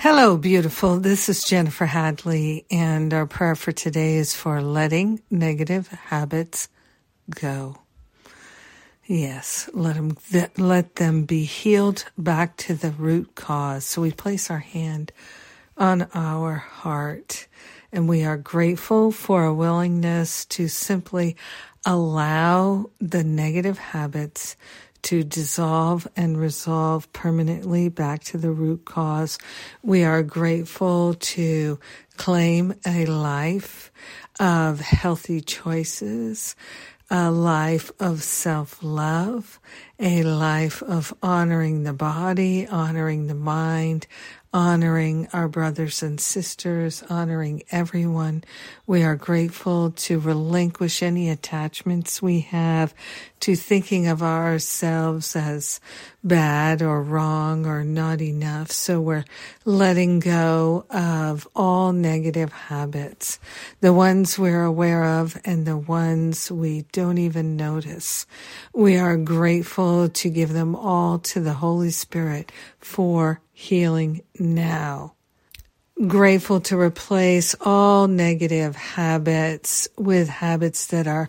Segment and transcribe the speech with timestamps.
[0.00, 1.00] Hello, beautiful.
[1.00, 6.68] This is Jennifer Hadley, and our prayer for today is for letting negative habits
[7.28, 7.78] go.
[9.06, 10.16] Yes, let them
[10.56, 13.84] let them be healed back to the root cause.
[13.86, 15.10] So we place our hand
[15.76, 17.48] on our heart,
[17.90, 21.34] and we are grateful for a willingness to simply
[21.84, 24.54] allow the negative habits
[25.02, 29.38] to dissolve and resolve permanently back to the root cause.
[29.82, 31.78] We are grateful to
[32.16, 33.90] claim a life
[34.40, 36.56] of healthy choices,
[37.10, 39.58] a life of self love,
[39.98, 44.06] a life of honoring the body, honoring the mind,
[44.58, 48.42] honoring our brothers and sisters, honoring everyone.
[48.88, 52.92] We are grateful to relinquish any attachments we have
[53.38, 55.78] to thinking of ourselves as
[56.24, 58.72] bad or wrong or not enough.
[58.72, 59.24] So we're
[59.64, 63.38] letting go of all negative habits,
[63.80, 68.26] the ones we're aware of and the ones we don't even notice.
[68.74, 75.14] We are grateful to give them all to the Holy Spirit for healing now.
[76.06, 81.28] Grateful to replace all negative habits with habits that are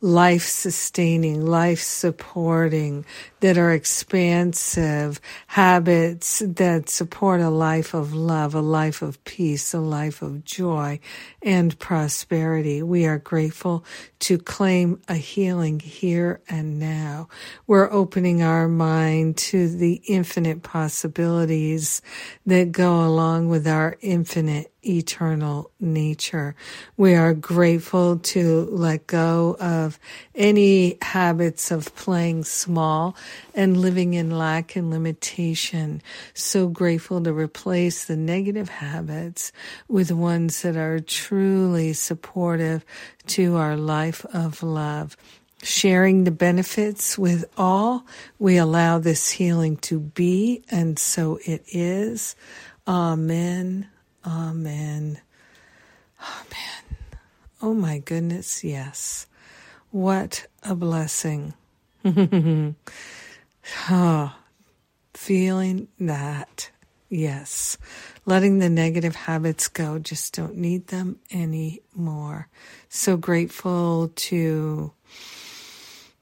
[0.00, 3.04] life sustaining, life supporting,
[3.46, 9.78] that are expansive, habits that support a life of love, a life of peace, a
[9.78, 10.98] life of joy
[11.42, 12.82] and prosperity.
[12.82, 13.84] We are grateful
[14.18, 17.28] to claim a healing here and now.
[17.68, 22.02] We're opening our mind to the infinite possibilities
[22.46, 26.54] that go along with our infinite eternal nature.
[26.96, 29.98] We are grateful to let go of
[30.34, 33.16] any habits of playing small
[33.54, 36.02] and living in lack and limitation.
[36.34, 39.52] So grateful to replace the negative habits
[39.88, 42.84] with ones that are truly supportive
[43.28, 45.16] to our life of love
[45.62, 48.06] sharing the benefits with all.
[48.38, 52.36] We allow this healing to be, and so it is.
[52.86, 53.88] Amen.
[54.24, 55.20] Amen.
[56.20, 56.82] Amen.
[57.62, 59.26] Oh my goodness, yes.
[59.90, 61.54] What a blessing.
[63.90, 64.34] oh,
[65.14, 66.70] feeling that.
[67.08, 67.78] Yes.
[68.24, 69.98] Letting the negative habits go.
[69.98, 72.48] Just don't need them anymore.
[72.88, 74.92] So grateful to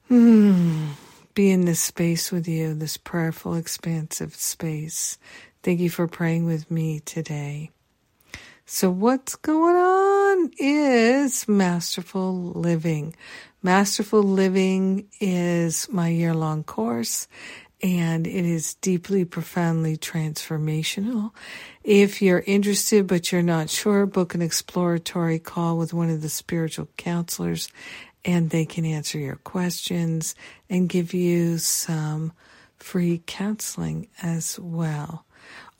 [0.07, 0.91] hmm,
[1.33, 5.17] be in this space with you, this prayerful, expansive space.
[5.63, 7.71] Thank you for praying with me today.
[8.67, 13.15] So, what's going on is Masterful Living.
[13.61, 17.27] Masterful Living is my year long course
[17.83, 21.29] and it is deeply, profoundly transformational.
[21.83, 26.29] If you're interested but you're not sure, book an exploratory call with one of the
[26.29, 27.69] spiritual counselors
[28.25, 30.33] and they can answer your questions
[30.71, 32.33] and give you some
[32.77, 35.24] free counseling as well.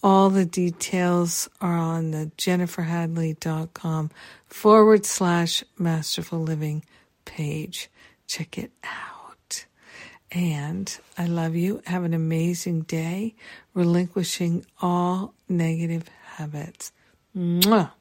[0.04, 4.12] All the details are on the jenniferhadley.com
[4.48, 6.84] forward slash masterful living
[7.26, 7.90] page.
[8.28, 9.66] Check it out.
[10.32, 11.82] And I love you.
[11.86, 13.36] Have an amazing day,
[13.74, 16.92] relinquishing all negative habits.
[17.36, 17.92] Mwah.